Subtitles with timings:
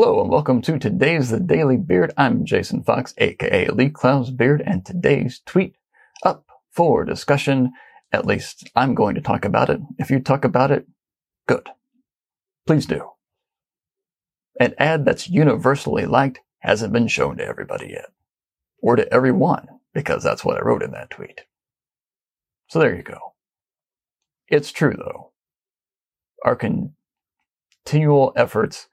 [0.00, 2.12] Hello and welcome to today's The Daily Beard.
[2.16, 5.74] I'm Jason Fox, aka Lee Clow's Beard, and today's tweet
[6.22, 7.72] up for discussion.
[8.12, 9.80] At least I'm going to talk about it.
[9.98, 10.86] If you talk about it,
[11.48, 11.68] good.
[12.64, 13.10] Please do.
[14.60, 18.12] An ad that's universally liked hasn't been shown to everybody yet.
[18.80, 21.40] Or to everyone, because that's what I wrote in that tweet.
[22.68, 23.34] So there you go.
[24.46, 25.32] It's true though.
[26.44, 28.86] Our continual efforts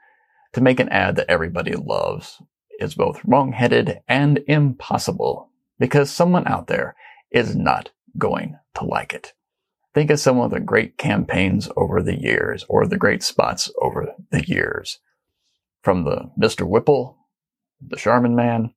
[0.55, 2.41] to make an ad that everybody loves
[2.79, 6.95] is both wrong-headed and impossible because someone out there
[7.29, 9.33] is not going to like it.
[9.93, 14.13] Think of some of the great campaigns over the years or the great spots over
[14.31, 14.99] the years.
[15.81, 16.65] From the Mr.
[16.65, 17.17] Whipple,
[17.85, 18.73] the Charmin Man,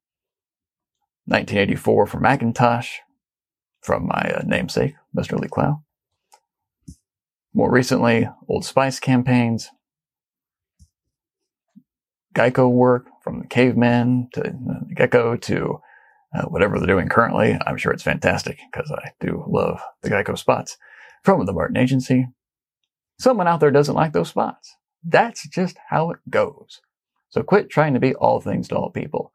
[1.27, 2.97] 1984 for Macintosh,
[3.83, 5.39] from my uh, namesake, Mr.
[5.39, 5.85] Lee Clow.
[7.55, 9.71] More recently, Old Spice campaigns,
[12.35, 15.81] Geico work from the caveman to the gecko to
[16.35, 17.59] uh, whatever they're doing currently.
[17.67, 20.77] I'm sure it's fantastic because I do love the Geico spots
[21.25, 22.27] from the Martin Agency.
[23.19, 24.77] Someone out there doesn't like those spots.
[25.05, 26.81] That's just how it goes.
[27.31, 29.33] So quit trying to be all things to all people.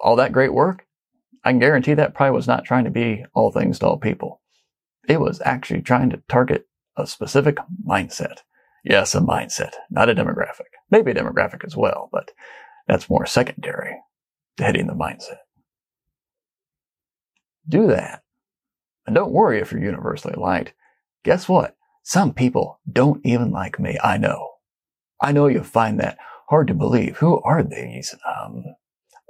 [0.00, 0.86] All that great work,
[1.44, 4.40] I can guarantee that probably was not trying to be all things to all people.
[5.08, 7.56] It was actually trying to target a specific
[7.86, 8.38] mindset.
[8.84, 10.70] Yes, a mindset, not a demographic.
[10.90, 12.30] Maybe a demographic as well, but
[12.88, 13.96] that's more secondary
[14.56, 15.38] to hitting the mindset.
[17.68, 18.22] Do that.
[19.06, 20.72] And don't worry if you're universally liked.
[21.24, 21.76] Guess what?
[22.02, 23.98] Some people don't even like me.
[24.02, 24.48] I know.
[25.20, 27.18] I know you'll find that hard to believe.
[27.18, 28.64] Who are these um,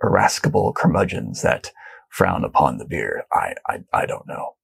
[0.03, 1.73] irascible curmudgeons that
[2.09, 3.23] frown upon the beard?
[3.33, 4.55] I, I, I don't know.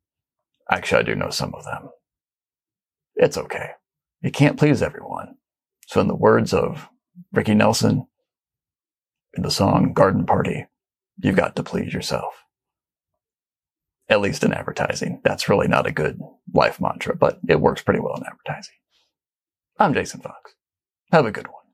[0.71, 1.91] Actually, I do know some of them.
[3.17, 3.71] It's okay.
[4.27, 5.36] You can't please everyone.
[5.86, 6.88] So in the words of
[7.30, 8.08] Ricky Nelson
[9.34, 10.66] in the song Garden Party,
[11.22, 12.34] you've got to please yourself.
[14.09, 15.20] At least in advertising.
[15.22, 16.19] That's really not a good
[16.53, 18.75] life mantra, but it works pretty well in advertising.
[19.78, 20.56] I'm Jason Fox.
[21.12, 21.66] Have a good one.